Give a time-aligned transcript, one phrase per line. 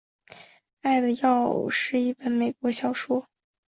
[0.81, 3.27] 爱的药是一本美国小说。